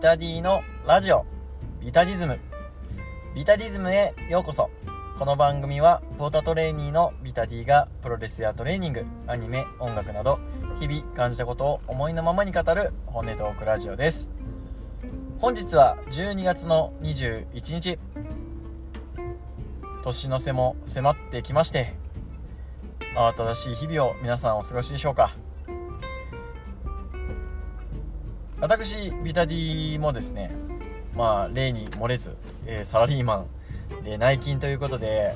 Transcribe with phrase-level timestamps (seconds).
[0.00, 1.26] タディのラジオ
[1.78, 2.38] ビタディズム。
[3.34, 4.70] ビタディズムへようこそ。
[5.18, 10.38] この番組はポータトレーニーのビタディがプロレスやトレーニングアニメ音楽など
[10.80, 14.30] 日々感じたことを思いのままに語る本音トークラジオです。
[15.38, 17.98] 本日は12月の21日。
[20.02, 21.94] 年の瀬も迫ってきまして
[23.14, 25.36] 慌ただしい日々を皆さんお過ごしでしょうか。
[28.60, 30.50] 私ビタディもですね
[31.16, 33.44] まあ例に漏れず、えー、サラリーマ
[34.00, 35.34] ンで内勤ということで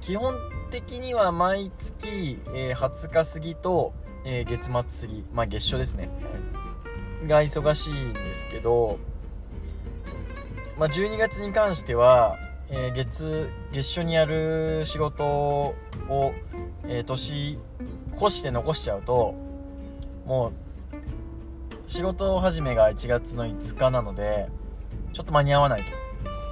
[0.00, 0.34] 基本
[0.70, 3.92] 的には毎月、えー、20日過ぎと、
[4.24, 6.08] えー、月末過ぎまあ月初ですね。
[7.26, 8.98] が忙しいんですけど、
[10.78, 12.38] まあ、12月に関しては、
[12.70, 15.74] えー、月月初にやる仕事を、
[16.84, 17.58] えー、年
[18.16, 19.34] 越して残しちゃうと
[20.30, 20.52] も
[20.92, 24.48] う仕事始めが1月の5日なので
[25.12, 25.82] ちょっと間に合わない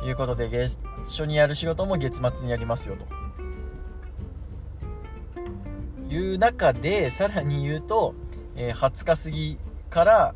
[0.03, 3.06] ということで月初にやる仕事も月末にやりますよと。
[6.12, 8.17] いう中でさらに言うと、
[8.56, 9.59] えー、20日過ぎ
[9.91, 10.34] から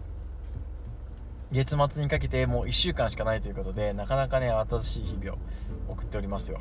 [1.50, 5.38] 月末にかけてもう1週間しかないということでなかなかね新しい日々を
[5.88, 6.60] 送っておりますよ。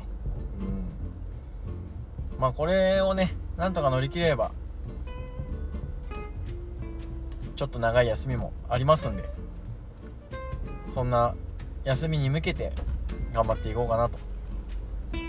[2.34, 2.40] うん。
[2.40, 4.50] まあこれをねなんとか乗り切れれば
[7.56, 9.28] ちょっと長い休みもありますんで
[10.86, 11.34] そんな
[11.84, 12.72] 休みに向けて
[13.32, 14.18] 頑張っていこうかなと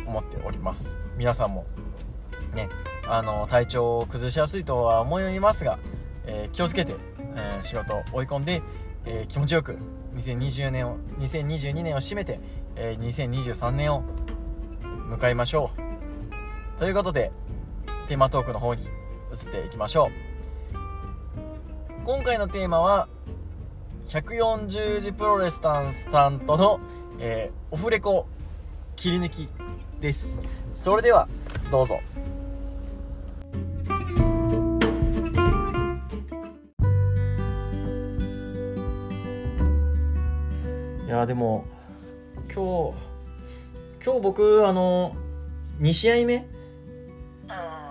[0.05, 0.99] 思っております。
[1.17, 1.65] 皆さんも
[2.53, 2.69] ね
[3.07, 5.79] あの体調を崩しやすいとは思いますが、
[6.25, 6.95] えー、気をつけて、
[7.35, 8.61] えー、仕事を追い込んで
[9.05, 9.77] えー、気持ちよく
[10.15, 12.39] 2020年を2022年を締めて、
[12.75, 14.03] え、2023年を
[15.09, 15.71] 迎えましょ
[16.75, 16.79] う。
[16.79, 17.31] ということで
[18.07, 20.32] テーマトークの方に移っていきましょう。
[22.05, 23.07] 今回のテーマは
[24.07, 26.81] 140字プロレスタンスさんとの、
[27.17, 28.27] えー、オフレコ
[28.97, 29.47] 切り抜き
[30.01, 30.41] です。
[30.73, 31.29] それでは
[31.71, 32.01] どうぞ。
[41.07, 41.63] いやでも
[42.53, 45.15] 今日今日僕あの
[45.79, 46.45] 2試合目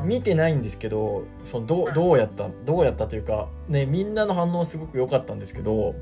[0.03, 5.95] 見てないんですけどそのどどうやったどうやったというかねみんなの反応すごく良かったんですけど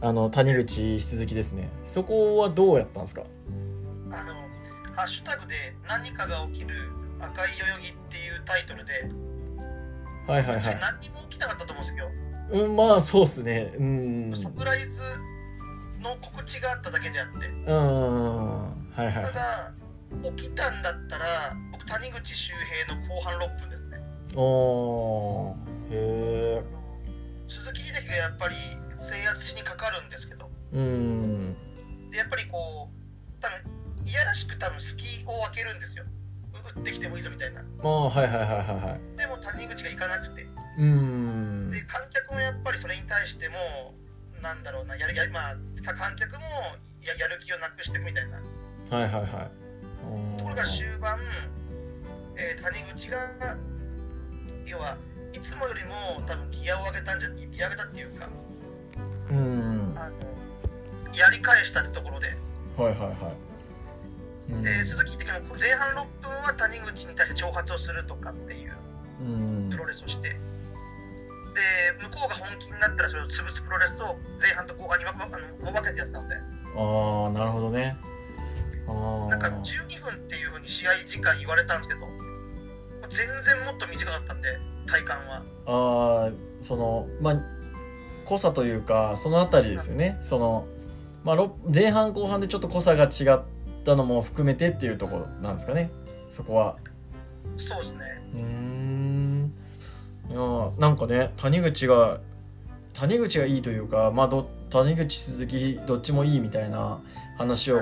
[0.00, 1.68] あの谷口鈴木ですね。
[1.84, 3.22] そこはどうやったんですか？
[4.10, 4.34] あの
[4.94, 6.90] ハッシュタグで何かが起きる
[7.20, 8.92] 赤い代々木っていうタイトルで
[10.26, 10.80] はいはいはい。
[10.80, 12.08] 何にも起きなかったと思うんですよ
[12.52, 13.74] うんまあそうっすね。
[13.78, 14.32] うん。
[14.36, 15.00] サプライズ
[16.02, 17.46] の告知があっただけであって。
[17.66, 18.60] うん
[18.92, 19.14] はいはい。
[19.14, 19.72] ただ
[20.36, 22.52] 起きたんだったら僕谷口周
[22.86, 23.98] 平の後半6分ですね。
[24.36, 25.56] お
[25.90, 26.64] へえ
[27.48, 28.54] 鈴木秀樹がやっぱり
[28.98, 30.50] 制圧しにかかるんですけど。
[30.72, 31.56] うん。
[32.10, 36.04] でやっぱりこう多分いやらしく多分隙を開けるんですよ。
[36.76, 37.60] 打ってきてもいいぞみたいな。
[37.60, 39.18] ああはいはいはいはいはい。
[39.18, 40.46] でも谷口が行かなくて。
[40.78, 41.70] うん。
[41.70, 43.56] で観客もやっぱりそれに対しても
[44.42, 46.40] なんだろうなやるやるまあ観客も
[47.02, 48.36] ややる気をなくしてみたいな。
[48.96, 49.69] はいはいはい
[50.38, 51.18] ところが終盤、
[52.36, 53.30] えー、谷口が
[54.66, 54.96] 要は
[55.32, 58.28] いつもよりも多分ギアを上げたんじゃギア上げたっていうか
[59.30, 62.28] うんあのやり返したってところで。
[62.76, 63.32] はいはいは
[64.58, 64.62] い。
[64.62, 68.72] で鈴木秀樹も前半6分は谷口に対して挑発をするとかっていう
[69.70, 70.36] プロレスをして、で
[72.02, 75.14] 向こうが本気になったらそれを潰すプロレスを前半と後半に分
[75.84, 76.34] けてやってたので。
[76.34, 76.38] あ
[77.28, 77.96] あなるほどね。
[78.02, 78.09] あ
[78.86, 82.00] なんか12分っていうふうに試合時間言われたんですけど
[83.08, 85.42] 全然もっと短かったんで体感は。
[85.66, 86.30] ああ
[86.60, 87.34] そのまあ
[88.26, 90.18] 濃さというかその辺りですよね。
[90.22, 90.66] その、
[91.24, 93.42] まあ、前半後半でちょっと濃さが違っ
[93.84, 95.90] たのも含めてっていうところなんですかね。
[96.30, 96.76] そこは。
[97.56, 98.00] そうですね。
[98.34, 99.52] うん。
[100.30, 102.20] いやなんかね谷口が
[102.94, 107.00] 谷口がいいというか、まあど、谷口鈴木どっちもいいみたいな
[107.38, 107.80] 話を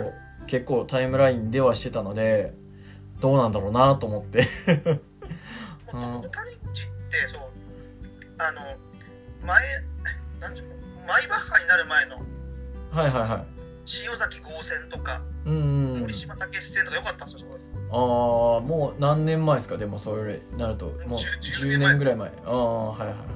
[0.49, 2.53] 結構タイムラインではしてたので
[3.21, 4.47] どうなんだろうなと思って。
[5.91, 6.31] 谷口っ
[7.11, 7.41] てそう
[8.39, 8.61] あの
[9.47, 9.65] 前
[10.41, 10.75] 何ていうの
[11.06, 13.45] マイバッハになる前のはいはいはい。
[14.05, 17.49] 塩崎豪戦とか、うんうん、森島武史戦とか良かったんですよ
[17.91, 17.97] ああ
[18.61, 19.79] もう何年前ですか？
[19.79, 22.29] でもそれなるともう10年ぐらい前。
[22.44, 23.27] ああはいはいはい。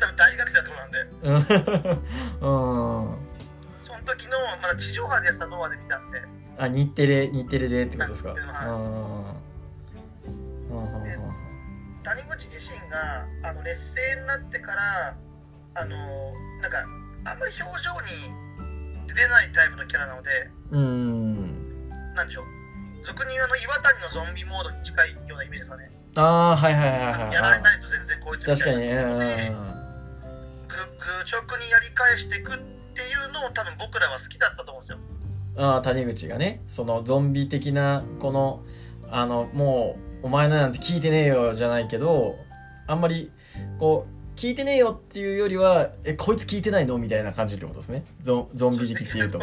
[0.00, 0.98] 多分大学生だとこなんで。
[2.40, 3.18] うん
[4.06, 6.22] 時のまだ地上波でやってたノアで見たんで。
[6.58, 8.38] あ日テレ日テレでってことですか、はい、
[12.02, 15.14] 谷口自身があの劣勢になってから
[15.74, 15.96] あの
[16.62, 16.78] なんか
[17.24, 18.32] あんまり表情に
[19.14, 21.34] 出ないタイプのキャラなのでうん
[22.14, 22.44] なんでしょう。
[23.04, 25.90] 俗に言うあの岩谷のゾンビモードに近いようなイメージですかね。
[26.16, 29.52] ああはいはいはいはいやられないと全然こいつみたい確かにうんなで
[30.68, 30.80] ぐ愚
[31.30, 32.75] 直にやり返していくって
[33.44, 34.98] を多分僕らは好きだったと思うんですよ。
[35.58, 36.62] ああ谷口がね。
[36.68, 38.62] そのゾンビ的なこの
[39.10, 42.36] あのもうお前のなんて聞いてねえよじゃないけど
[42.86, 43.30] あんまり
[43.78, 48.04] こう聞いてねえよっていうよりはえこいつ聞いてないのみたいな感じってことですね。
[48.20, 49.40] ゾゾンビ的っていうと。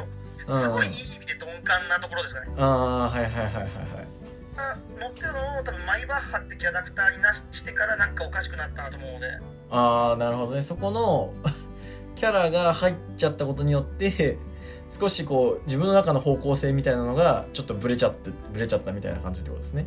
[0.47, 0.61] うん。
[0.61, 2.53] すごいいい意味で鈍感なところですかね。
[2.57, 3.69] ああはいはいはいはいはい
[4.55, 9.25] あ乗ってるのを多分マイバッハってキャラクターになしてからなんかおかしくなったなと思うので。
[9.71, 10.61] ああなるほどね。
[10.61, 11.33] そこの
[12.23, 14.37] キャラが入っちゃったことによって
[14.89, 19.85] 少しこう自分の中の方向性みたいなのがちょっとブレちゃってブレちゃったみたいな感じってことですね。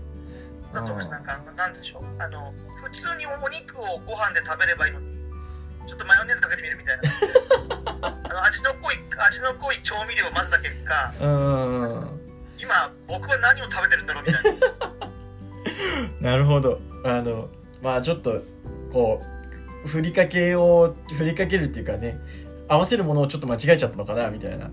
[0.75, 2.03] だとなんかなんでしょう。
[2.23, 2.53] あの
[2.85, 5.07] 普通にお肉をご飯で食べればいいのに
[5.89, 7.09] ちょっとマヨネーズかけてみるみたいな。
[8.29, 12.21] あの味の濃い味の濃い調味料を混ぜた結果うん。
[12.61, 14.59] 今僕は何を食べてるんだろうみたい
[16.21, 16.21] な。
[16.33, 16.81] なるほど。
[17.03, 17.49] あの
[17.83, 18.43] まあちょっと
[18.93, 19.36] こう
[19.87, 22.19] ふりかけをふりかけるっていうかね
[22.69, 24.71] 合わせるものをちょっと間違えちゃったのかなみたいな。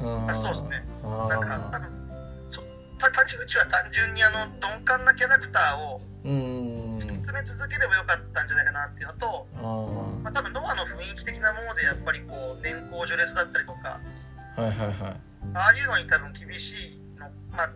[0.00, 0.30] うん。
[0.30, 0.84] あそうですね。
[1.02, 1.88] あなんか多分
[2.48, 2.60] そ
[2.98, 10.22] た立ち口は単純にあの鈍感なキャラクターを突き詰め続ければよかったんじゃないかなっていうのと、あー。
[10.22, 14.00] まあ、多分ノアの雰囲気的なものでやっぱりこう年功序列だったりとか
[14.56, 14.96] はいはいはい。
[15.54, 17.70] ああいうのに多分厳しいの、まあ、っ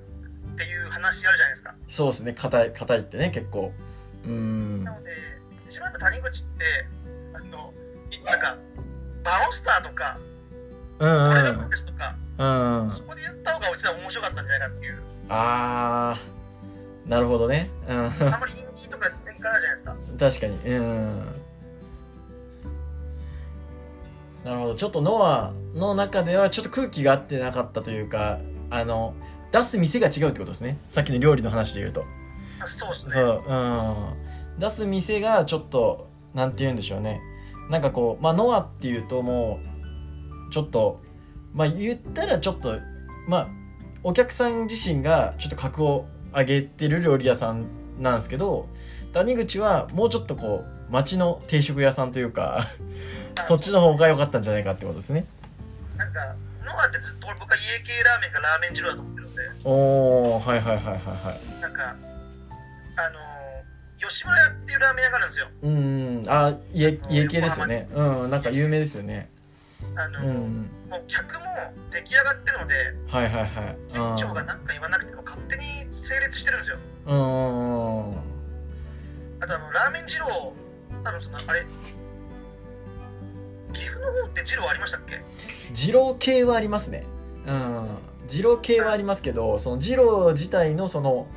[0.56, 1.74] ていう話あるじゃないですか。
[1.88, 2.32] そうですね。
[2.32, 3.72] 硬い硬いってね結構。
[4.24, 4.82] うん。
[4.82, 5.10] なので、
[5.68, 6.86] 一番やっぱ谷口って、
[7.34, 7.72] あの、
[8.10, 8.56] いなんか、
[9.24, 10.18] バロスターとか、
[10.98, 11.58] うん俺うん。
[11.58, 12.90] がですとか、うんうん。
[12.90, 17.10] そこでやった方がうちは面白かったんじゃないかっていう、あー。
[17.10, 17.70] なるほどね。
[17.88, 17.98] うん。
[17.98, 20.18] あんまりインディーとか年間あるじゃないですか。
[20.18, 20.74] 確かに。
[20.76, 21.22] うん
[24.44, 24.74] なるほど。
[24.74, 28.38] ちょっとノアの中ではちょっと空気が合ってなかったというか
[28.70, 29.14] あの
[29.52, 30.78] 出す店が違うってことですね。
[30.88, 32.04] さっきの料理の話で言うと。
[32.60, 33.12] あそうですね。
[33.12, 33.44] そう。
[33.46, 34.27] うん
[34.58, 37.20] 出す店がちょっとなんて言うんでしょうね。
[37.70, 39.60] なんかこうまあノアっていうとも
[40.48, 41.00] うちょっと
[41.52, 42.78] まあ言ったらちょっと
[43.28, 43.48] まあ
[44.02, 47.66] お客さん自身がちょっと格を上げてる料理屋さん
[47.98, 48.68] なんですけど
[49.12, 52.68] 谷口はもうちょっとこう町の定食屋さんというか
[53.40, 55.26] あそっちの方が良かったんじゃないかってことですね。
[55.96, 56.20] なんか、
[56.64, 59.70] ノアってずっと僕は家系ラーメンかラーメン二郎だと思ってるんで、お
[60.36, 61.60] おはいはいはいはいはい。
[61.60, 61.96] なんか、
[62.96, 63.37] あのー、
[64.08, 65.48] 吉村屋っていうラーメン屋があるんですよ。
[65.62, 67.88] うんあ家家系ですよね。
[67.94, 69.28] うんなんか有名ですよね。
[69.96, 70.70] あのーうん。
[70.90, 71.44] もう客も
[71.92, 72.74] 出来上がってるので、
[73.08, 73.76] はいはいはい。
[73.88, 76.76] 店長が何か言わなくても勝手に成立してるんですよ。
[77.06, 78.18] うんうん
[79.40, 80.52] あとあの、ラーメン二郎、
[81.04, 81.64] 多分その、あれ、
[83.72, 85.22] 岐阜の方って二郎ありましたっけ？
[85.74, 87.04] 二郎系はありますね。
[87.46, 87.88] うん。
[88.26, 91.28] 二郎系はありますけどその二郎自体のその、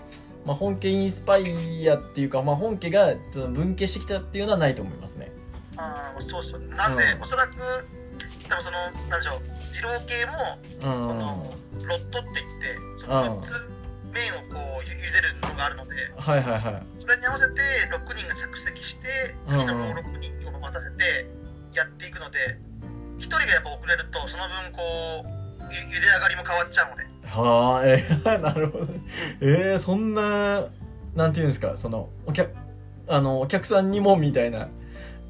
[0.46, 3.14] まあ、本家インスパイアっていうか、まあ、本家が
[3.54, 5.32] 分家してきたっていうのはないと思いますね。
[5.78, 6.62] ああ、そうそう。
[6.62, 7.22] なんで、うん。
[7.22, 9.42] おそらく、でもその、なんでしょう、
[9.74, 10.34] 二郎系も、
[10.80, 11.54] うその、
[11.88, 13.42] ロットって言って、その、うん。
[13.42, 13.72] 6つ
[14.12, 16.84] 麺をこう、ゆ茹でるのがあるので、はいはいはい。
[17.00, 21.26] それに合わせて6人が着席して、次のもう6人を待たせて
[21.74, 22.60] やっていくので、
[23.20, 24.82] 1人がやっぱ遅れると、その分こ
[25.24, 28.88] う、ゆ茹で上がりも変わっちゃうので、はあえー、 なるほど
[29.40, 30.66] えー、そんな
[31.16, 31.78] なんていうんですか。
[31.78, 32.54] そのお客
[33.08, 34.70] あのお客さんにもみたいな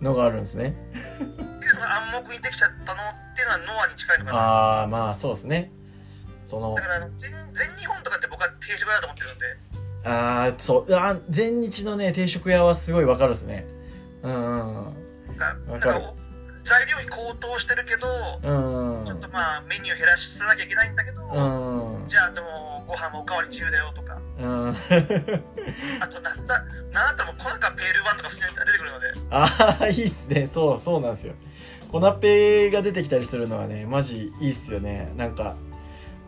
[0.01, 0.75] のがあるんですね。
[0.93, 4.37] っていうのが暗黙にできちゃったのっていうのはノアに近いのかな。
[4.37, 5.71] ああまあそうですね。
[6.43, 9.45] そのだから全全日本とかって僕は定食屋だと思ってるんで、
[10.05, 10.95] ああそう。
[10.95, 13.65] あー全日のね定食屋はすごいわかるですね。
[14.23, 14.37] うんう
[14.81, 14.85] ん。
[15.67, 16.20] わかる
[16.63, 18.07] 材料費高騰してるけど、
[18.43, 19.05] うん。
[19.05, 22.07] ちょっとまあメニュー減らさなきゃいけないんだけど、うん。
[22.07, 24.69] じゃあでもご飯もおかわり自由だよとか、うん。
[25.99, 30.45] あとなんだ、なんだもう粉かペール版とか普通に出てくるので、ああいいっすね。
[30.45, 31.33] そうそうなんですよ。
[31.91, 35.11] コナペが出てきたりするのはねマジいいっすよね。
[35.17, 35.55] なんか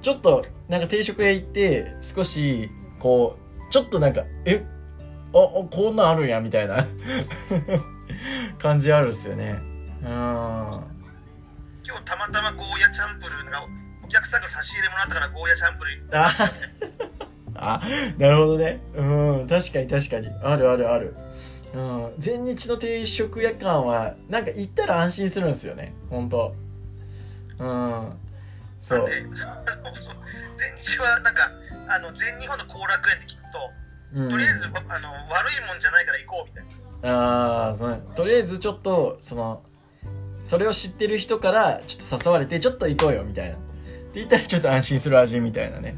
[0.01, 3.37] ちょっとなんか定食屋行って少しこ
[3.69, 4.65] うちょっとなんかえ
[5.33, 6.85] ああこんなんあるんやみたいな。
[8.59, 9.59] 感じあるっすよね。
[9.67, 9.72] うん
[10.03, 13.65] 今日たまたまゴーヤチャンプルーが
[14.03, 16.31] お客さんが差し入れもらったからゴーヤチャンプルーあ
[17.55, 17.81] あ
[18.17, 18.81] なるほどね。
[18.95, 19.03] う
[19.43, 20.27] ん確かに確かに。
[20.43, 21.15] あるあるある。
[21.73, 22.13] うん。
[22.17, 26.55] 全日の定食屋感はなんか行ったら安心するんですよね本当
[27.59, 28.17] うん。
[28.81, 29.09] そなんう。
[29.09, 30.15] で、あのそう。
[30.57, 31.49] 全日はなんか、
[31.87, 33.71] あの全日本の後楽園で聞くと、
[34.15, 34.29] うん。
[34.29, 34.69] とりあえずあ
[34.99, 37.17] の悪いもんじゃないから行こうみたいな。
[37.17, 37.91] ああそう。
[37.91, 39.63] ねとりあえずちょっとその
[40.43, 43.55] それを知ってる人からちょっと誘われてちょっと行こうよみたいな。
[43.55, 45.95] って言ったらちょっと安心する味みたいなね。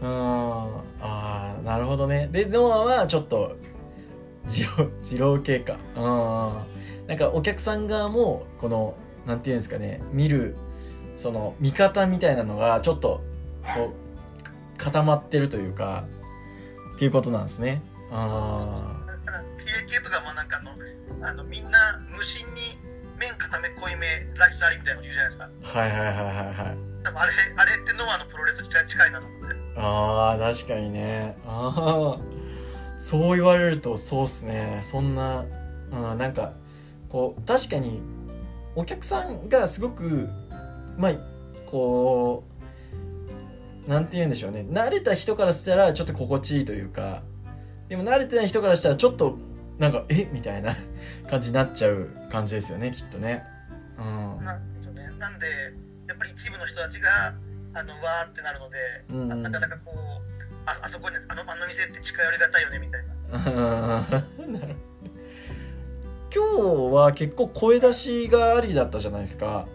[0.00, 0.08] うん。
[0.08, 2.28] ああなるほどね。
[2.32, 3.56] でノアはちょっと
[4.46, 5.76] 二郎二郎系か。
[5.96, 7.06] うん。
[7.06, 10.56] なんかお客さん側もこのなんていうんですかね見る
[11.16, 13.22] その見方みたいなのがちょっと
[13.74, 16.04] こう固まってるというか
[16.94, 17.82] っていうことなんですね。
[18.10, 20.70] ああ PAK とかもなんかの
[21.26, 22.78] あのみんな無心に
[23.18, 25.78] 麺固め濃いめライスありみたいなこと言うじゃないですか。
[25.80, 27.04] はいはいはいはいはい。
[27.04, 29.56] 多分あれあれってノアのプロレスと近いなと思って。
[29.76, 31.36] ああ確かにね。
[31.46, 32.20] ああ
[33.00, 34.80] そう言われるとそうっすね。
[34.84, 35.44] そんな、
[35.90, 36.52] うん、なんか
[37.08, 38.02] こう確かに
[38.74, 40.28] お客さんがすごく
[40.96, 41.12] まあ
[41.70, 42.44] こ
[43.86, 44.64] うなんて言うんでしょうね。
[44.68, 47.22] 慣れた人からしたらちょっと心地いいというか。
[47.88, 49.36] でも慣れてない人からしたらちょっと
[49.78, 50.28] なんかえ？
[50.32, 50.76] みたいな
[51.28, 53.42] 感じになっちゃう感じですよねきっとね。
[53.98, 54.60] うん、なね
[55.18, 55.46] なんで
[56.06, 57.34] やっぱり一部の人たちが
[57.74, 59.96] あのわーってなるので、うん、なかなかこう
[60.66, 63.14] ああそこにあのあの店って近寄りがたいよねみたいな。
[66.34, 66.42] 今
[66.90, 69.46] 日は結構声出しがありだったじゃないですか。
[69.46, 69.66] は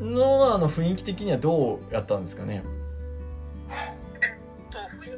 [0.00, 2.62] い、のあの雰囲気的にはどうやったんですかね？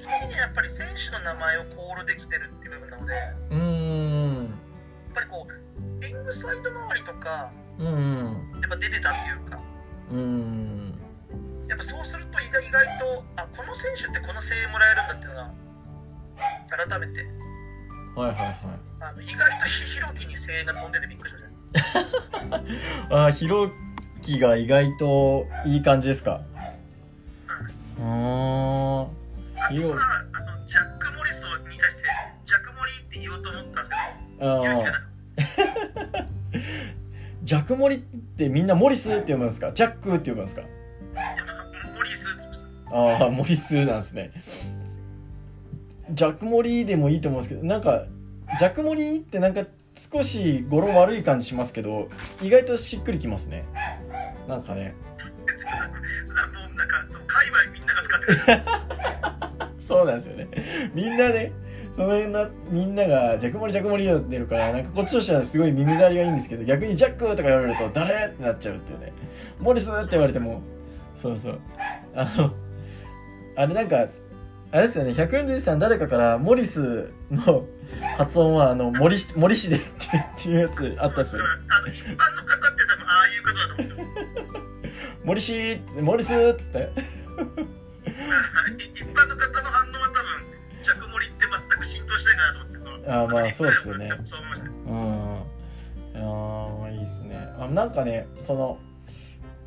[0.08, 3.14] 的にはやっぱり選手の名前をコールできてるっていう部分なので。
[3.50, 4.44] うん。
[4.44, 4.50] や
[5.12, 9.60] っぱりこうリングサイド周りとか、うん、やっぱ出てたっていうか。
[10.10, 10.98] うん。
[11.68, 15.50] やっぱそうすると意外とあこの選手ってこの声援もらえるんだっていうのが
[16.88, 17.20] 改めて
[18.16, 18.56] はいはいはい
[19.00, 23.70] あの意外とひろきに声援が飛んでてびっくりしましたあひろ
[24.22, 26.40] きが意外といい感じですか？
[27.98, 29.08] うん
[29.60, 32.02] ああとはあのジャック・モリスに対して
[32.44, 33.90] ジャック・モリって言おうと思ったんです
[34.38, 36.28] けどああ
[37.44, 39.72] ジャック・モリってみんなモリスって読むんですか？
[39.72, 40.62] ジャックって読むんですか
[42.90, 44.32] ああ、モリスなんですね。
[46.10, 48.04] ジャックモリでもいいと思うんですけど、なんか、
[48.58, 52.08] ジャックモリってなんか少し語呂悪い感じしますけど、
[52.42, 53.64] 意外としっくりきますね。
[54.48, 54.94] なんかね。
[56.26, 56.36] そう
[58.56, 58.87] なん
[60.06, 60.46] ですよね。
[60.94, 61.52] みんなね、
[61.96, 68.26] その辺のみんながジャックモリジャックモリ言ってるからなんかこっちとしてはすごい耳障りがいいんですけど逆にジャックとか言われると誰？
[68.26, 69.12] ってなっちゃうっていうね。
[69.60, 70.62] モリスって言われても
[71.16, 71.60] そうそう。
[72.14, 72.52] あの
[73.56, 74.06] あれなんか
[74.70, 75.12] あれですよね。
[75.12, 77.64] 140さん誰かからモリスの
[78.16, 79.80] 発音はあの森森市でっ
[80.36, 84.04] ていうやつあったっすよあの一般の方ってああいうことだと思
[85.24, 85.56] うモリスっ
[86.56, 86.90] つって？
[88.76, 89.70] 一般の方の
[92.08, 94.10] 全く浸透しないかなと思ってああまあそうっすよね。
[94.86, 95.36] うん。
[96.14, 97.36] ああいいっすね。
[97.58, 98.78] あなんかねその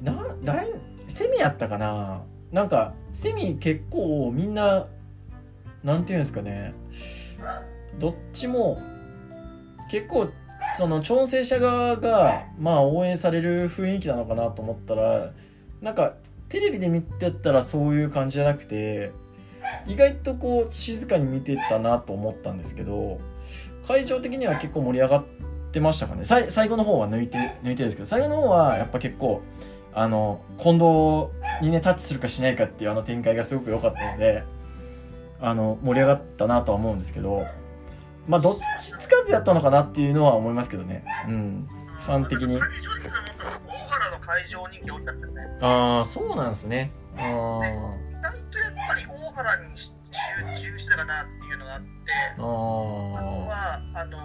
[0.01, 0.67] なだい
[1.07, 2.21] セミやったかな。
[2.51, 4.87] なんかセミ結構みんな
[5.83, 6.73] なんていうんですかね。
[7.97, 8.79] どっちも
[9.89, 10.29] 結構
[10.77, 15.31] その調整者側がまあ応援される雰囲気なのかなと思ったら
[15.81, 16.13] なんか
[16.49, 19.11] テレビで見てたらそういう感じじゃなくて
[19.87, 23.19] 意外とこう静かに見てたなと思ったんですけど
[23.87, 25.25] 会場的には結構盛り上がっ
[25.71, 26.25] てましたかね。
[26.25, 29.41] 最後の方は抜いて抜いてですけど最後の方はやっぱ結構
[29.93, 34.43] あの近藤にねタッチするかしないかっていうあの展開がすごく良かったので
[35.41, 37.45] あの盛り上がったなとは思うんですけど
[38.27, 41.03] まあどっちつかずやったのかなっていうのは思いますけどね。
[41.27, 41.67] うん。
[42.01, 42.59] ファン的に。
[45.61, 46.91] ああそうなんですね。
[47.17, 51.87] あ外とやっぱり大原に集中してたかなっていうのがあって
[52.35, 54.17] あとはあの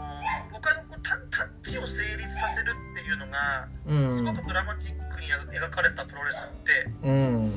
[0.53, 3.69] 僕はタタッチを成立させるっていうのが、
[4.17, 7.53] すごくドラマチックに描かれたプロレスって、うん、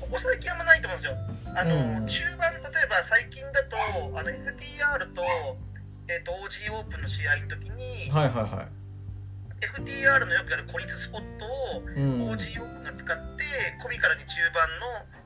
[0.00, 1.18] ここ最近あんまないと思うんですよ。
[1.54, 3.76] あの、うん、中盤、例えば最近だと、
[4.18, 5.22] あの FTR と,、
[6.08, 8.68] えーと、OG オープンの試合の時に、はいはいはい。
[9.62, 13.44] FTR のよくやる孤立スポットを OG オープンが使って、
[13.82, 15.21] コミカルに中盤の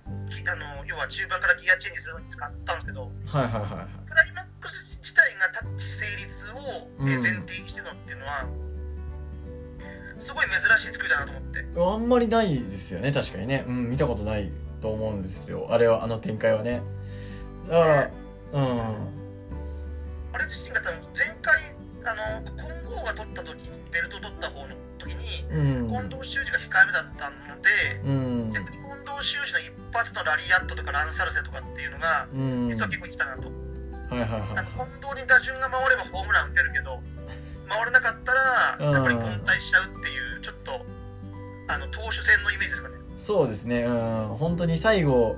[0.48, 8.44] あの要は中盤からギアチェンジするのに使ったんですけど、はいはいはい、クライマックス自体がタッチ成立を前提にしてるのっていうのは、
[10.14, 11.66] うん、すごい珍しい作りだなと思って。
[11.76, 15.66] あんまりないですよね確かにね、うん、見たことないと思うんですよ。
[15.70, 16.82] あれはあの展開はね。
[17.68, 18.12] だから、ね、
[18.52, 18.80] うん。
[20.32, 27.70] あれ自身が多分前回あの金剛が取った時ベルト取った方の時に、うん、近藤修二が控えめだったので、
[28.04, 28.10] う
[28.48, 28.85] ん、逆に
[29.16, 32.28] 近藤修二の一発のラリアットとかランサルセとかっていうのが、
[32.68, 33.42] 実は結構生きたなと。
[34.10, 34.66] はいはいはい、
[35.00, 37.00] 近藤に打順が回ればホームラン打てるけど
[37.68, 40.86] 回れなかったらやっぱり混退しちゃうっていうちょっと
[41.66, 42.94] あの投手戦のイメージですかね。
[43.16, 43.82] そうですね。
[43.82, 44.36] うん。
[44.38, 45.36] 本当に最後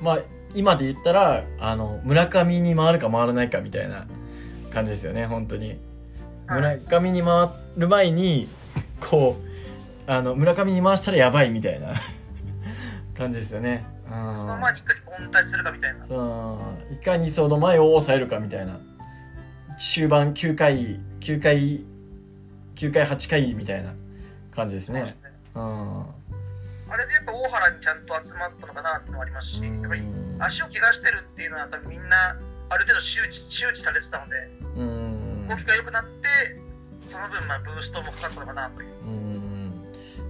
[0.00, 0.18] まあ
[0.54, 4.06] 今で言ったらあの村上に回るか回らないかみたいな
[4.72, 5.78] 感じですよね本当に。
[6.46, 8.48] 村上に回る前に
[9.00, 9.40] こ
[10.06, 11.94] うあの村上に回したらやばいみたいな
[13.16, 13.86] 感じですよね。
[14.08, 16.04] その前にいかに混退するかみたいな。
[16.04, 16.94] そう。
[16.94, 18.78] いかにその前を抑えるかみたいな。
[19.78, 21.84] 終盤9回9回
[22.74, 23.94] 9回8回みたいな
[24.54, 25.00] 感じですね。
[25.00, 25.16] すね。
[25.54, 26.06] うん、あ
[26.96, 30.02] れでやっぱ大原にちゃんと集まったのかなってのもありますし、やっぱり
[30.40, 32.36] 足を怪我してるっていうのは多分みんな
[32.68, 34.48] ある程度周知周知されてたので、
[35.48, 36.28] 動きが良くなって、
[37.06, 38.88] その分まあブーストもかかったのかなという。
[39.06, 39.84] うん。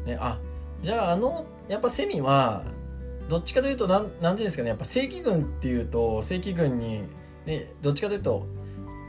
[0.05, 0.39] ね、あ
[0.81, 2.63] じゃああのやっぱセミは
[3.29, 7.05] どっちかというとなんなんていうんですかねやっぱ正規軍っていうと正規軍に、
[7.47, 8.47] ね、どっちかというと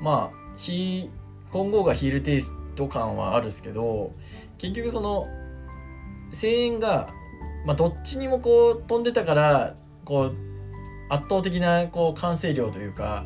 [0.01, 1.10] まあヒ
[1.51, 4.13] 混合がヒールテイスト感はあるんですけど
[4.57, 5.25] 結局その
[6.34, 7.10] 声援が、
[7.65, 10.36] まあ、どっちにもこう飛んでたからこう
[11.10, 13.25] 圧倒的なこう完成量というか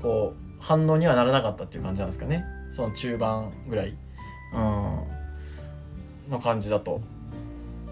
[0.00, 2.44] こう反応にはならなかったっていう感じなんですかね。
[2.70, 3.96] その中盤ぐらい、
[4.52, 4.60] うん、
[6.30, 7.00] の感じだと。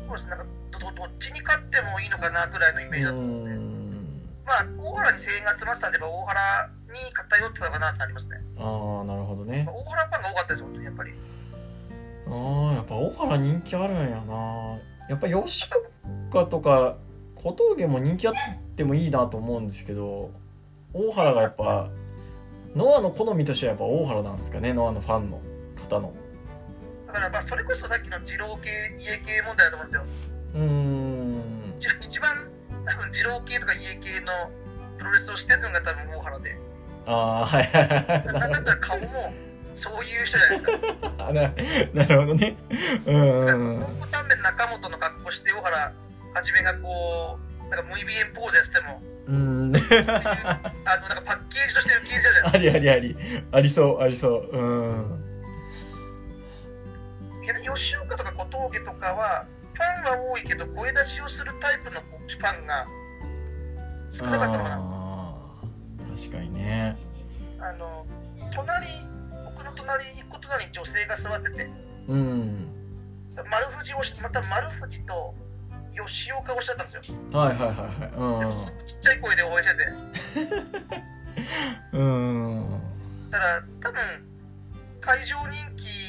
[0.07, 0.37] そうですな
[0.79, 3.51] どどっちに勝ってもいいのかなぐらいのイメージだったので
[4.45, 8.37] まあ大原に声援が集まってたんで大原に偏ってたかなってなりますね。
[8.59, 9.69] ああなるほどね。
[9.69, 11.13] 大原ファンが多かったです本当にやっぱり。
[12.29, 14.79] ああやっぱ大原人気あるんやな。
[15.09, 15.69] やっぱ吉
[16.31, 16.97] 岡とか
[17.35, 18.35] 小峠も人気あっ
[18.77, 20.31] てもいいなと思うんですけど
[20.93, 21.89] 大原がやっぱ
[22.75, 25.41] ノアの好みとしてはやっぱ大原なんですかねノアのファンの
[25.77, 26.13] 方の。
[27.07, 30.05] だからまあそれこそさっきの二郎系家系問題だと思うんですよ
[30.57, 31.75] うん。
[32.01, 32.49] 一番
[32.85, 34.33] 多分二郎系とか家系の
[34.97, 36.57] プロレスをしてるのが多分大原で。
[37.07, 37.67] ああはい。
[37.67, 39.33] はいはいなんだったら顔も
[39.75, 40.73] そういう人じゃないですか。
[41.33, 42.57] ななるほどね。
[43.05, 43.15] うん。
[43.15, 45.93] うんうんタンメン中本の格好して大原
[46.35, 49.77] はじめがこうなんかムイビエンポーズやってもうん。
[49.77, 53.17] あのなんかパッケージとして受け入れじゃないありありあり
[53.53, 54.57] ありそうありそう。
[54.57, 55.23] うん。
[57.75, 59.45] 吉岡とか小峠とかは
[59.77, 62.87] ファンは多いけど声出しをするタイプのファンが
[64.11, 66.17] 少なかったのかな。
[66.17, 66.97] 確かにね。
[67.61, 68.07] あの
[68.55, 68.87] 隣
[69.45, 71.69] 僕の隣一個隣に女性が座ってて。
[72.09, 72.73] うん。
[73.51, 75.35] 丸藤をまた丸藤と
[76.07, 77.17] 吉岡をしちゃったんですよ。
[77.39, 79.93] はいはいはいはい、うん、でもちっちゃい声で応援してて。
[81.93, 82.81] うん。
[83.31, 84.01] だから多分
[85.03, 86.06] 会場人気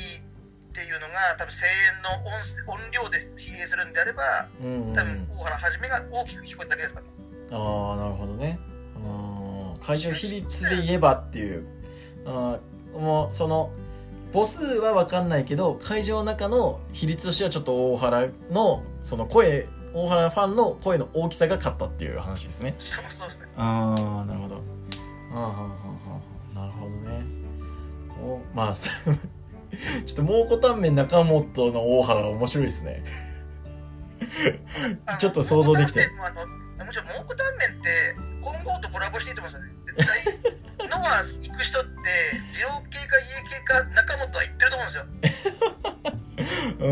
[0.78, 2.22] っていうのが多分声援の
[2.70, 7.08] 音音量で比例するんであれば、うんうん、多分大原はじめが大きく聞こえただけですかね
[7.50, 8.60] ああなるほどね
[9.82, 11.66] 会場比率で言えばっていう
[12.28, 12.60] あ
[12.94, 13.72] もうその
[14.34, 22.76] 母数は分かんないけど会場の中の比率としてはちょっと大原のその声大原ファンの声の大きさが勝ったっていう話ですね。
[22.78, 23.48] そうそうですね。
[23.56, 24.62] ああなるほど。
[25.34, 25.70] あ
[26.54, 27.24] あなるほどね。
[28.22, 28.76] おまあ
[30.06, 33.04] ちょっと蒙古タンメン中本の大原面白いですね。
[35.20, 36.08] ちょっと想像できて。
[36.08, 39.74] もちろん蒙古タンメンって金剛とコラボしていいと思うんですよね。
[39.86, 39.98] 絶
[40.80, 41.90] 対ノア行く人って
[42.54, 45.06] 二郎系か家系か中本は行ってると思うんですよ。
[46.80, 46.84] う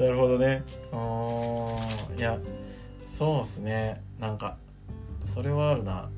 [0.00, 0.02] ん。
[0.02, 0.62] なるほどね。
[0.92, 0.96] あ
[2.16, 2.38] いや
[3.06, 4.02] そうっすね。
[4.18, 4.56] なんか
[5.26, 6.08] それはあるな。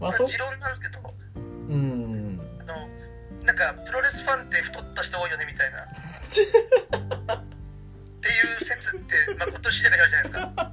[0.00, 1.14] まあそ持論なんですけど。
[1.68, 2.03] うん
[3.54, 5.78] なんかプロレスファンって太った人多いよねみたいな。
[5.86, 5.86] っ
[8.20, 10.72] ていう説ってまあ今年じゃないじゃないですか。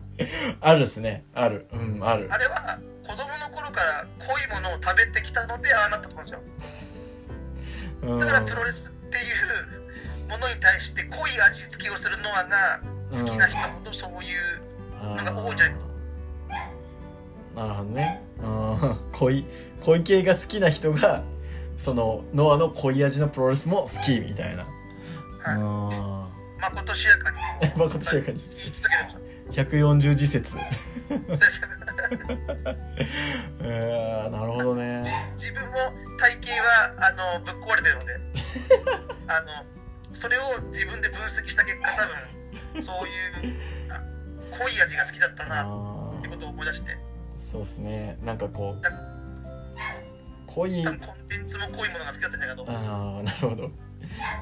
[0.61, 1.23] あるっすね。
[1.35, 1.67] ある。
[1.71, 2.27] うんある。
[2.31, 6.37] あれは子供の頃から濃いものを食べてきたのでああなったと思うんで
[8.01, 8.17] すよ。
[8.19, 9.21] だからプロレスってい
[10.25, 12.79] うものに対して濃い味付けをするノアが
[13.11, 14.61] 好きな人ほどそういう
[15.23, 15.75] のが多いじゃない。
[17.55, 18.23] なるほどね。
[19.13, 19.45] 濃い
[19.85, 21.21] 濃い系が好きな人が
[21.81, 24.67] そのノアの濃い味のプロレスも好きみたいな、
[25.39, 25.57] はい、
[26.61, 27.37] まことしやかに。
[27.75, 28.37] まことしやかに。
[28.55, 28.71] 言い。
[28.71, 29.15] 続けてまし
[29.55, 30.59] た140次節。
[33.61, 35.01] えー、なるほどね。
[35.37, 38.19] 自分も体型はあのぶっ壊れてるので。
[39.25, 39.47] あの
[40.13, 42.05] それを自分で分析した結果多
[42.75, 43.55] 分そういう
[44.51, 46.95] 濃い味が好きだったなってことを思い出して。
[47.37, 48.19] そうっすね。
[48.21, 49.10] なんかこう
[50.53, 50.83] 濃い。
[50.83, 53.71] コンテンツも濃いものが好きだったんじゃないかとああなるほど。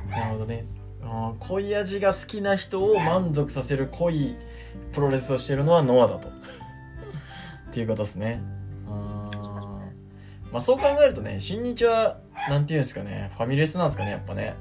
[0.10, 0.66] なるほどね。
[1.02, 4.36] あ濃い味が好きな人を満足させる濃い
[4.92, 6.28] プロレスをしてるのはノアだと。
[6.30, 6.32] っ
[7.72, 8.42] ていうことですね。
[8.88, 9.30] あ
[10.52, 12.20] まあそう考えるとね新日は
[12.50, 13.32] なんていうんですかね。
[13.38, 14.56] ファミレスなんですかねやっぱね。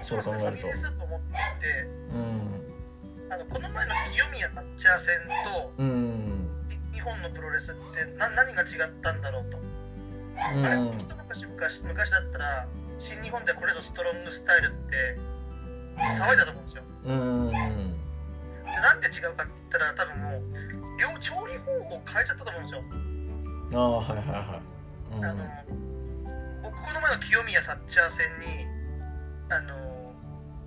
[0.00, 0.40] そう考えると。
[0.40, 6.48] ファミレスと思っていて、うん、あのこの前の清宮サッチャー戦と、うん、
[6.92, 8.68] 日本のプロレスってな何が違っ
[9.02, 9.56] たんだろうと、
[10.34, 12.66] うん、あれ一昔昔昔だったら
[13.00, 15.18] 新日本でこれぞストロングスタイルって
[16.18, 17.56] 騒いだと思うんですよ、うん、で
[18.80, 20.42] なんで違うかって言ったら多分もう
[21.00, 22.82] 両調理方法変えちゃったと思うんですよ。
[23.72, 24.60] ああはいはいは
[25.14, 25.44] い、うん、あの
[26.62, 28.66] 僕この前の清宮サッチャー戦に
[29.50, 29.74] あの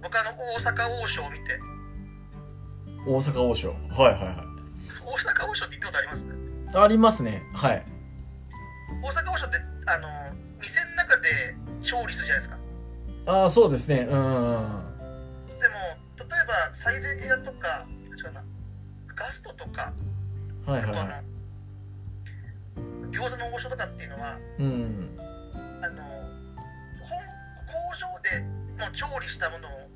[0.02, 1.60] 僕あの大阪王将を見て。
[3.08, 3.70] 大阪王将。
[3.70, 4.36] はいはいはい。
[5.06, 6.26] 大阪王将って行ったことあります？
[6.76, 7.44] ありますね。
[7.54, 7.86] はい
[9.08, 10.10] 大阪王将ってあの
[10.60, 12.58] 店の中で調理するじゃないですか。
[13.26, 14.02] ああそうですね。
[14.02, 14.26] うんでも例え
[16.46, 17.86] ばサイゼリヤとか
[18.18, 18.44] 違うな。
[19.16, 19.94] ガストとか
[20.66, 21.24] はいはい、はい。
[23.12, 25.18] 餃子の王将とかっていうのは、うん、
[25.82, 26.12] あの本
[27.66, 28.42] 工場で
[28.78, 29.88] もう調理したものを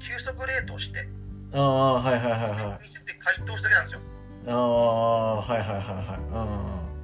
[0.00, 1.06] 急速冷凍して
[1.54, 2.78] ああはいはいはいはい。
[2.82, 4.00] 店で解凍しただけなんですよ。
[4.48, 5.84] ああはいはいはいは
[6.94, 6.97] い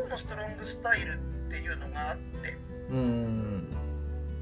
[0.00, 2.56] 日本のストロングスタイルっていうのがあって。
[2.90, 3.68] うん。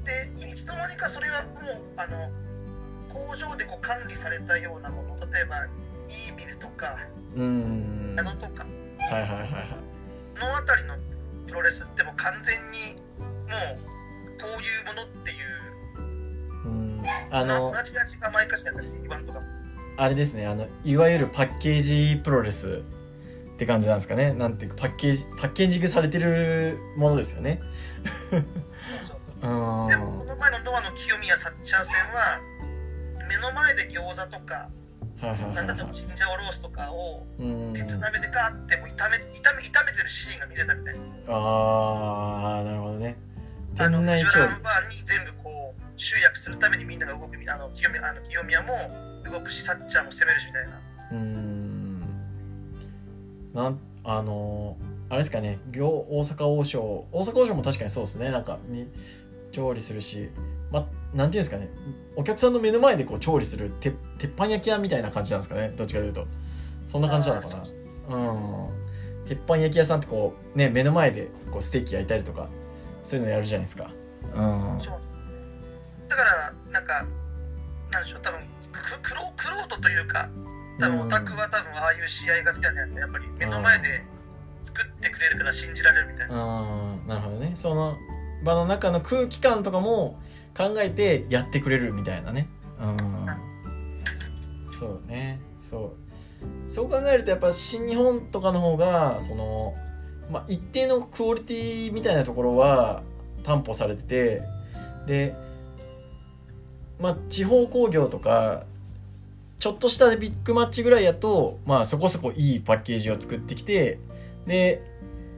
[0.05, 2.29] でいつの間にかそれがもうあの
[3.13, 5.31] 工場でこう管理されたようなもの。
[5.31, 5.65] 例えば
[6.07, 6.97] イービルとか
[7.35, 8.15] うん。
[8.15, 8.65] ナノとか。
[9.11, 9.49] はいはいはいはい。
[10.39, 10.95] の辺りの
[11.47, 15.99] プロレスってもう完全にもうこういうものっていう。
[16.65, 17.03] うん。
[17.31, 19.39] あの同じ味が毎回やったり言わんとか
[19.97, 22.83] あれですねあのいわゆるパッケージプロレス
[23.59, 24.31] って感じなんですかね。
[24.31, 27.59] なんていうかパッケージパッケージングされてるものですよね。
[28.31, 28.37] で
[29.49, 32.39] もこの前のノアの清宮サッチャー戦は
[33.27, 34.69] 目の前で餃子とか
[35.53, 37.27] なんだとチンジャオロースとかを
[37.73, 41.01] 鉄鍋でガーっても炒め炒め炒めてるシーンが見れたみたいな。
[41.27, 43.17] ああなるほどね。
[43.77, 48.89] あのビジュアルバーに全部こう集約するためにみんなが動くあの清宮あの清宮も
[49.29, 50.81] 動くしサッチャーも攻めるしみたいな。
[51.11, 51.68] うん
[53.53, 54.77] なんあの
[55.09, 58.31] あれですかね大阪王将大阪王将も確かにそうですね。
[58.31, 58.57] なんか
[59.51, 60.29] 調理するし
[60.71, 61.69] まなんていうんですかね
[62.15, 66.27] お客さんの目の前でこう調理する鉄板焼き屋みたいな感じなんですかねどっちかというと。
[66.85, 67.63] そんな感じなのかな。
[68.15, 68.17] う
[68.67, 69.25] ん。
[69.25, 72.47] 鉄板焼き屋さんってこうね目の前でこうステーキ焼いたりとか
[73.03, 73.91] そういうのやるじゃないですか。
[74.23, 74.77] うん。
[76.07, 77.05] だからなんか
[77.91, 78.39] なんでしょう多分
[78.71, 80.29] くくろくろうとというか
[80.79, 84.03] 多分オタクは多分ああいう試合が好きなんじゃないですかやっぱり目の前で
[84.61, 86.35] 作ってくれるから信じられるみたいな。
[86.35, 87.07] うん。
[87.07, 87.51] なるほどね。
[87.55, 87.97] その
[88.43, 90.19] 場の中の空気感とかも
[90.57, 92.47] 考えてやってくれるみたいなね。
[92.79, 93.27] うん。
[94.71, 95.39] そうね。
[95.59, 96.09] そう。
[96.69, 99.73] そう考えるとやっぱ新日本とかの方がその、
[100.31, 103.03] まあ、一定のクオリティみたいなところは
[103.43, 104.41] 担保されてて
[105.07, 105.35] で
[106.99, 108.65] まあ地方工業とか
[109.59, 113.99] ちょっとしたビッグマッチぐらいやとまあそこそこいいパッケージを作ってきて
[114.47, 114.81] で、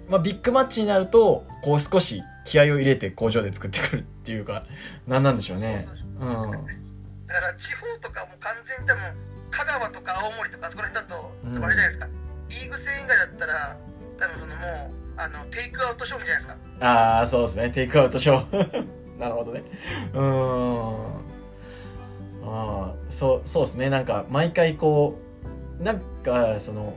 [0.08, 4.66] まあ、ビッグマッチになるとこう少し気合を入れて工場で作ってくるっていうか
[5.08, 5.88] 何なんでしょうね。
[6.20, 6.52] うん、
[7.28, 9.04] だから地方とかも完全に多分
[9.50, 11.32] 香川とか青森とかそこら辺だと、
[11.66, 12.08] あれじゃないですか。
[12.50, 13.78] リーグ戦以外だったら
[14.18, 16.88] 多分そのもうあのテイクアウト商品じゃないですか。
[16.88, 17.72] ああそうですね。
[17.72, 18.46] テイクアウト商
[19.20, 19.64] なるほどね。
[20.14, 21.21] うん
[22.44, 23.90] ああそうそうですね。
[23.90, 25.20] なんか毎回こ
[25.80, 26.96] うなんかその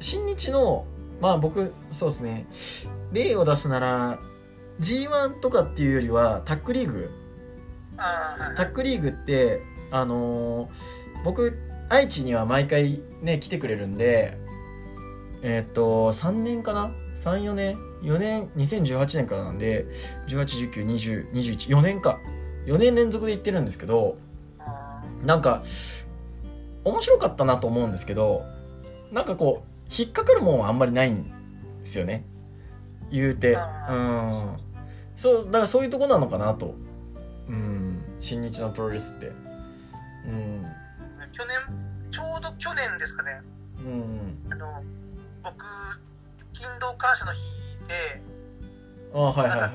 [0.00, 0.86] 新日の
[1.20, 2.46] まあ僕そうですね。
[3.12, 4.18] 例を出すなら
[4.80, 7.10] G1 とかっていうよりはタックリーグ。
[8.56, 10.68] タックリーグってあのー、
[11.24, 11.58] 僕
[11.88, 14.36] 愛知には毎回ね来てくれるんで
[15.42, 19.86] えっ、と3年かな？34年？4年？2018年からなんで
[20.28, 22.20] 18192021年か
[22.66, 24.18] 4年連続で行ってるんですけど
[25.24, 25.62] なんか
[26.84, 28.44] 面白かったなと思うんですけど
[29.12, 31.30] なんかこう引っかかるもんはあんまりないんで
[31.84, 32.24] すよね。
[33.10, 33.56] 言うて。
[33.88, 34.58] うん。
[35.16, 36.74] そうだからそういうとこなのかなと。
[37.48, 38.04] うん。
[38.18, 39.28] 新日のプロレスって。
[40.26, 40.64] うん。
[41.32, 41.56] 去年
[42.10, 43.40] ちょうど去年ですかね。
[43.78, 44.46] うん。
[44.50, 44.82] あの
[45.42, 45.64] 僕
[46.52, 47.40] 勤労感謝の日
[47.86, 48.20] で
[49.14, 49.70] あはいはいはい。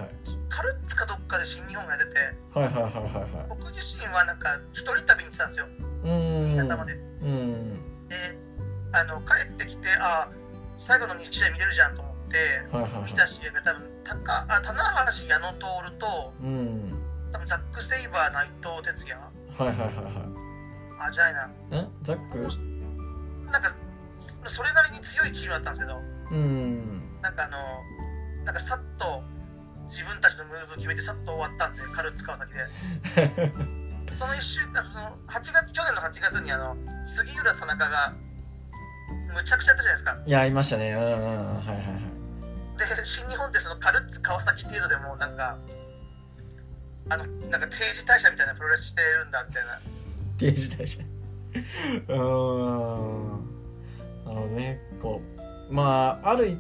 [0.50, 2.12] カルッツかどっかで新日本が出て
[2.54, 3.50] はいはいはいはいはい。
[3.50, 5.66] 僕自身はなんか一人旅に行ってたんですよ。
[6.04, 6.46] うん。
[6.46, 6.94] 新潟まで。
[6.94, 7.74] うん。
[8.08, 8.38] で
[8.94, 10.28] あの帰ってきてあ
[10.78, 12.62] 最後の2試合見れるじゃんと思って、
[13.06, 15.60] 見た試合が多分高あ棚橋矢野徹
[15.98, 16.94] と、うん、
[17.32, 19.16] 多分ザック・セイバー内藤哲也。
[19.16, 21.08] はいはいはいはい。
[21.08, 21.50] あじゃないな。
[21.72, 21.88] え？
[22.04, 22.38] ザック？
[23.50, 23.74] なんか
[24.48, 26.00] それなりに強いチームだったんですけど、
[26.32, 27.58] うん、なんかあの
[28.46, 29.24] なんかさっと
[29.88, 33.52] 自分たちのムーブ決めてさっと終わったんでカルッツ川崎で。
[34.16, 36.76] その1週間その8月去年の8月にあの
[37.06, 38.14] 杉浦田中が
[39.34, 40.24] むちゃくちゃやったじゃないですか。
[40.26, 40.92] いやいましたね。
[40.92, 42.98] うんうんはいはいはい。
[43.00, 45.58] で新日本ってそのカルッツ川崎程度でもなんか
[47.10, 49.70] あのなんか定時退社みたいなプロレスしてるんだみたいな。
[50.38, 51.00] 定時退社。
[52.08, 52.18] うん。
[54.26, 54.82] なるほどね。
[55.02, 55.22] こ
[55.70, 56.60] うまあある一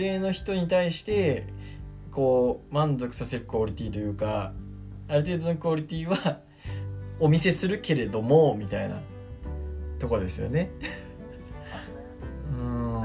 [0.00, 1.44] 定の人に対して
[2.10, 4.52] こう満足させるクオリティというか
[5.08, 6.40] ある程度のクオリティは
[7.20, 8.98] お見せするけれどもみたいな
[9.98, 10.70] とこですよね。
[12.50, 13.02] うん。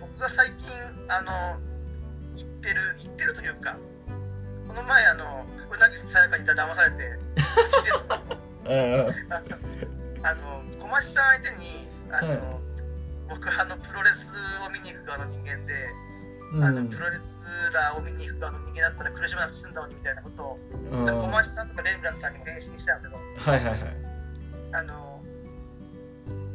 [0.00, 0.70] 僕が最近
[1.08, 1.60] あの
[2.34, 3.76] 言ってる言ってるというか
[4.66, 7.18] この前あのうなぎさやかに騙されて
[10.22, 12.40] あの小町さん相手にあの、はい、
[13.28, 14.30] 僕あのプロレス
[14.66, 16.11] を見に行く側の人間で、うん、
[16.54, 17.40] あのプロレス
[17.72, 20.58] ラーを見に行く側の人間だったら苦しまなくて済んだのにみたいなことを、
[20.90, 23.80] うん、小町さんとかレンブラントさんにも返信したんだけど、はいはいはい、
[24.74, 25.22] あの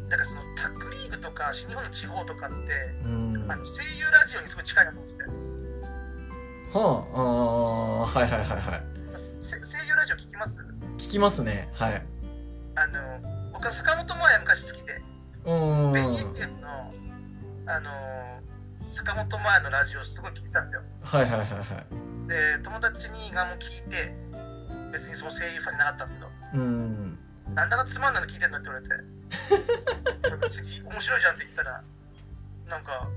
[0.09, 2.55] だからそのタッグリーグとか新日本の地方とかって、
[3.03, 5.23] うん、あの声優ラジオにすごい近いなと思ってて。
[6.73, 8.83] はあ、あはいはいはいはい。
[9.41, 9.57] 声
[9.87, 10.59] 優ラジオ聞きます？
[10.97, 11.69] 聞きますね。
[11.73, 12.05] はい。
[12.75, 15.01] あの僕は坂本真綾昔好きで
[15.45, 15.91] うん。
[15.93, 16.67] ベイエンの
[17.65, 17.89] あの
[18.91, 20.81] 坂本真綾のラジオすごい聞いてたんですよ。
[21.03, 21.63] はいはいはいは
[22.25, 22.27] い。
[22.27, 24.13] で友達にがも聞いて
[24.91, 26.63] 別にその声優ファンになかったんですけど。
[26.63, 27.19] うん。
[27.55, 28.93] なんだかつまんないの聞いてんだって言われて。
[30.49, 31.83] 次面白いじゃんって言ったら
[32.69, 33.07] なんか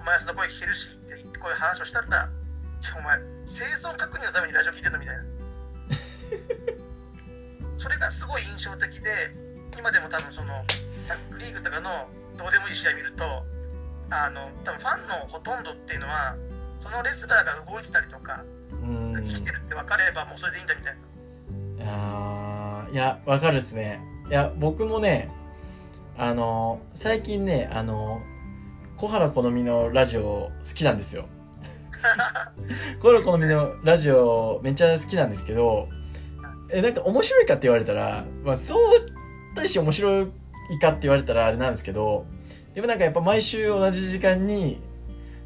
[0.00, 0.96] お前その声聞けるしっ
[1.32, 2.28] てこういう話をしたら
[2.98, 5.22] お前生存確認のためにラジオ聞いてんのみたいな。
[7.78, 9.34] それがすごい印象的で
[9.78, 10.64] 今でも多分その
[11.08, 13.44] タッグリーグとかのどうでもいい試合見ると
[14.14, 16.36] あの多分ファンのほとんどっていうのは
[16.80, 18.44] そのレスラーが動いてたりとか
[18.80, 21.00] 生きてるって分かればもうそれでいいんだみたいな。
[21.86, 24.00] あいや分かるっすね。
[24.28, 25.30] いや僕もね
[26.16, 28.22] あの最近ねあの
[28.96, 31.26] 小原好みのラジオ好きなんですよ。
[33.00, 35.88] コロコのみのラジオめっちゃ好きなんですけど、
[36.70, 38.80] え、なんか面白いかって言われたら、まあそう
[39.54, 40.26] 対して面白い
[40.80, 42.26] かって言われたらあれなんですけど、
[42.74, 44.80] でもなんかやっぱ毎週同じ時間に、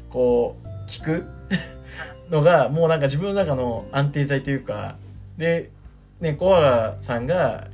[0.09, 1.25] こう、聞く
[2.29, 4.97] のが、もうなんか自分の中の安定剤というか、
[5.37, 5.69] で、
[6.19, 7.67] ね、小原さんが、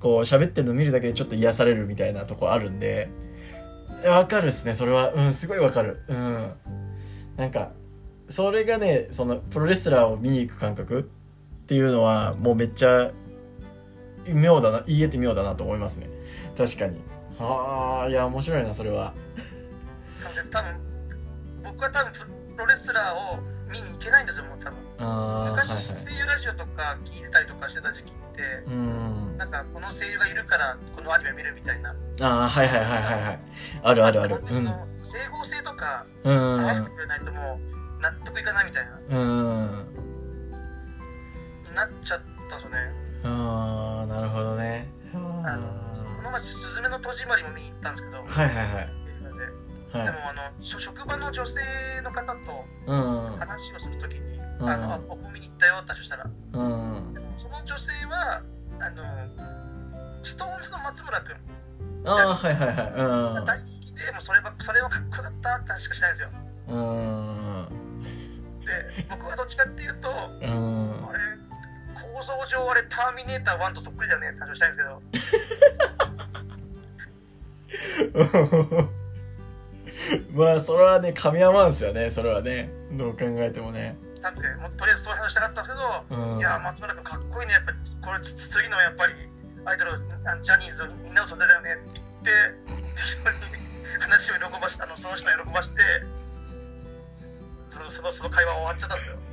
[0.00, 3.08] こう喋ってるの見るだけでちょっと癒されるみたいなとこあるんで、
[4.06, 5.12] わかるっすね、それは。
[5.12, 6.02] うん、すごいわかる。
[6.08, 6.52] うん。
[7.36, 7.72] なんか、
[8.28, 11.02] それがねそのプロレスラーを見に行く感覚っ
[11.66, 13.10] ていうのはもうめっちゃ
[14.28, 16.08] 妙だな言えて妙だなと思いますね
[16.56, 17.00] 確かに
[17.40, 19.14] ああいや面白いなそれは。
[20.50, 20.80] 多分
[21.62, 23.38] 僕は多分プロレスラーを
[23.70, 24.78] 見に行けないんですよもう多分。
[25.50, 29.36] 昔、はいはい、声優ラジオとか聞いてたりとかしてた時期ってうん。
[29.36, 31.94] なんかこの声優がいるからこのアニメ見るみたいな。
[32.20, 33.40] ああはいはいはいはいはい。
[33.82, 34.66] あるあるある、うん、
[35.02, 37.60] 整合性とか合わせてくれないとも
[37.98, 39.18] う納得いかないみたいな。
[39.18, 39.86] うん。
[41.74, 42.20] なっちゃっ
[42.50, 42.76] たとね。
[43.22, 44.88] ああなるほどね。
[45.14, 45.87] あ
[46.28, 48.88] の前「すずめの戸締まり」も見に行ったんですけどはいはいはい。
[49.90, 51.60] でもあの職場の女性
[52.02, 52.64] の方と
[53.38, 58.42] 話をするときに、うん、あの、僕見に行ったよって話したら、うん、でもその女性は
[58.80, 59.02] あの
[60.22, 61.36] ストーンズの松村君。
[62.04, 62.92] ああはいはいはい、
[63.38, 66.28] うん、大好きでもそれはそれはかっこよかったって話しかしないんですよ。
[66.68, 67.68] うん
[68.60, 71.47] で僕はどっちかっていうと、うん、あれ？
[72.18, 75.30] 構造上あれターミネーター1とそっくりだよねって話をしたいんです
[78.34, 78.88] けど。
[80.34, 82.70] まあそれはね噛み合わんすよねそれはね。
[82.92, 83.96] どう考えてもね。
[84.20, 87.54] なんでもとりあえずそういう話したかったんですけど、うん、いや松村君かっこいいね。
[87.54, 89.14] やっぱりこれ次のやっぱり
[89.64, 89.98] アイドル
[90.42, 91.74] ジャニーズをみんなの存在だよね。
[91.74, 92.30] って言って
[92.96, 93.36] 適当に
[94.00, 95.80] 話を喜ばしてあのその人を喜ばして
[97.92, 99.27] そのその会話終わっちゃったんですよ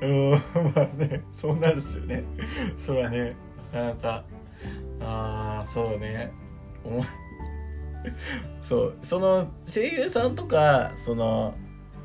[0.00, 0.30] うん。
[0.30, 0.38] ま
[0.76, 2.24] あねそうなるっすよね。
[2.76, 3.36] それはね。
[3.72, 4.24] なかなか。
[5.00, 6.32] ああそうね。
[8.62, 8.96] そう。
[9.02, 11.54] その声優さんとかその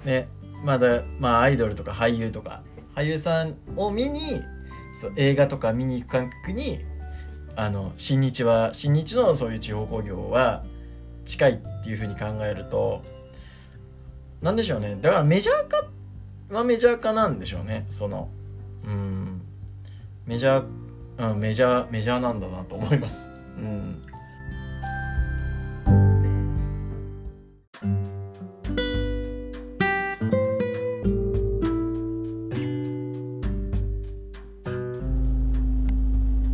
[0.03, 0.27] ね
[0.63, 2.63] まだまあアイドルとか俳優とか
[2.95, 4.19] 俳優さんを見に
[4.99, 6.79] そう映画とか見に行く感覚に
[7.55, 10.63] あの新日は新日のそういう地方工業は
[11.25, 13.01] 近いっていうふうに考えると
[14.41, 14.95] なんでしょうね。
[14.95, 15.83] だからメジャー化
[16.51, 18.29] がメジャー化なんでしょうねその
[18.85, 19.41] うん
[20.25, 23.27] メジャー、うん、メジャーメジャーなんだなと思います。
[23.57, 24.01] うん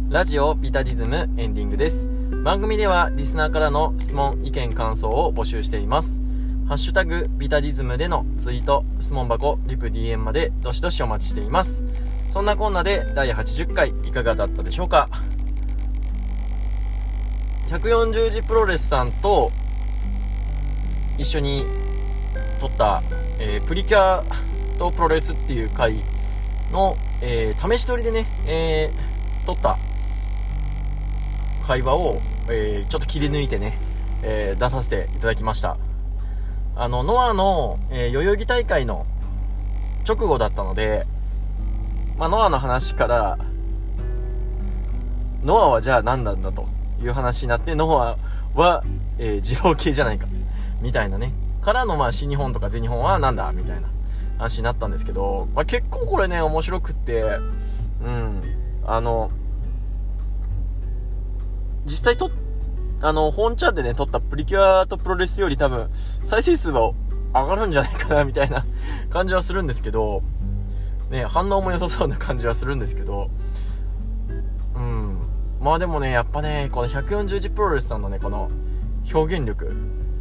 [0.10, 2.10] ラジオビタディズムエンディングです。
[2.44, 6.24] 番組ではリスナーからの質問、意見、感想を募集しています。
[6.68, 11.86] ハッシュタグビタディズムでのツイート、質問箱、リプ DM までどしどしお待ちしています。
[12.28, 15.08] そんなこんなで第80回いかがだったでしょうか
[17.70, 19.50] ？140字プロレスさんと
[21.18, 21.64] 一緒に
[22.60, 23.02] 撮った、
[23.40, 24.26] えー、プリキュア
[24.78, 25.96] とプロレスっていう回
[26.74, 29.78] の、えー、試し撮りでね、えー、撮った
[31.66, 33.78] 会話を、えー、ちょっと切り抜いてね、
[34.22, 35.78] えー、出させていただきました。
[36.80, 39.08] あの、ノアの、えー、代々木大会の
[40.08, 41.08] 直後だったので、
[42.18, 43.40] まあ、ノアの話から、
[45.44, 46.68] ノアはじゃあ何なんだと
[47.02, 48.18] いう話になって、ノア
[48.54, 48.84] は、
[49.18, 50.28] えー、二郎系じゃないか、
[50.80, 51.34] みたいなね。
[51.62, 53.88] からの、まあ、新日本とか全日本はなんだ、みたいな
[54.38, 57.24] 話になったんですけど、まあ、結構これね、面白くって、
[58.04, 58.44] うん、
[58.86, 59.32] あの、
[61.86, 62.30] 実際と、
[63.02, 65.90] あの、本ちゃんでね、撮ったプリキュアとプロレスより多分、
[66.24, 66.94] 再生数は
[67.34, 68.66] 上がるんじゃないかな、みたいな
[69.10, 70.24] 感じはするんですけど、
[71.10, 73.30] ね、反応も良さそうな感じはするんですけど、
[74.76, 75.20] うん。
[75.62, 78.50] まあでもね、やっぱね、この140字プロレスさんのね、この
[79.14, 79.72] 表現力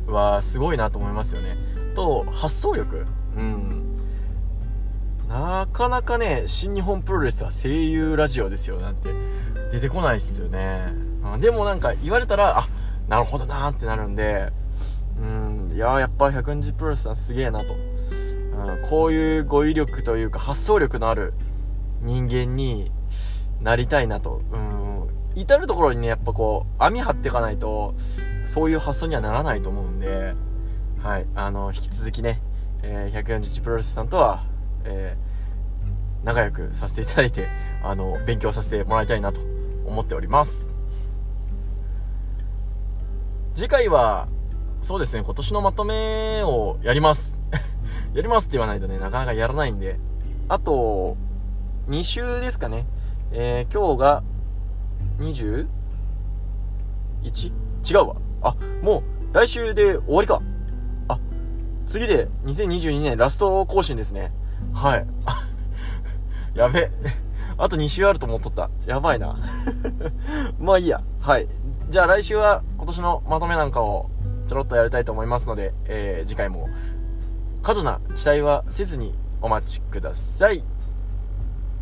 [0.07, 1.57] はすごいなと思いますよね。
[1.95, 3.07] と、発想力。
[3.35, 3.87] うん。
[5.29, 9.11] なかなかね、新日本プロレスは声優ラジオですよなんて
[9.73, 11.06] 出てこないっすよね。
[11.39, 12.69] でもなんか言われたら、あ、
[13.09, 14.53] なるほどなーってなるんで、
[15.19, 17.75] うん、いややっぱ120プロレスさんすげえなと。
[17.75, 21.35] うん、こういう語彙力というか発想力のある
[22.03, 22.91] 人間に
[23.61, 24.41] なりたいなと。
[24.53, 27.95] うん、至るところにね、やっぱこう、網張っていかないと、
[28.45, 30.35] そういう発想にはならないと思うんで、
[31.03, 32.41] はい、あの、引き続きね、
[32.83, 34.45] えー、141プロレスさんとは、
[34.85, 37.49] えー、仲良くさせていただいて、
[37.83, 39.41] あの、勉強させてもらいたいなと
[39.85, 40.76] 思っております。
[43.57, 44.29] 次回は、
[44.83, 47.39] そうですね、今年のまとめをやります。
[48.13, 49.99] やりますって言わないとね、なかなかやらないんで。
[50.47, 51.17] あと、
[51.89, 52.87] 2週ですかね。
[53.33, 54.23] えー、今日が
[55.21, 55.67] 21?
[57.25, 58.17] 違うわ。
[58.43, 60.43] あ、もう来週で終わりか。
[61.09, 61.19] あ、
[61.87, 64.35] 次で2022年ラスト更新ですね。
[64.75, 65.07] はい。
[66.53, 66.91] やべ。
[67.57, 68.69] あと2週あると思っとった。
[68.85, 69.39] やばいな。
[70.61, 71.01] まあいいや。
[71.21, 71.49] はい。
[71.89, 74.11] じゃあ来週は今年のまとめなんかを
[74.49, 76.69] ちょろっとやりたいと思いますので、えー、次回も
[77.63, 80.65] 過度な期待はせずにお待ちください。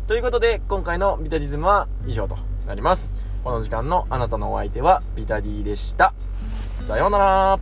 [0.05, 2.37] ということで、今回のビタディズムは以上と
[2.67, 3.15] なります。
[3.43, 6.13] この時間のあなたのお相手はビタディでした。
[6.63, 7.59] さようなら